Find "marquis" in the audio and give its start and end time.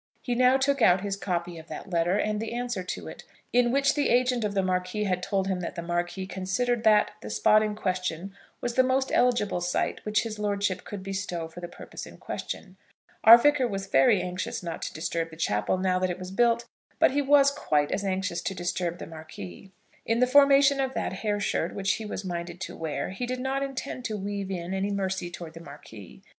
4.63-5.03, 5.83-6.25, 19.05-19.69, 25.61-26.23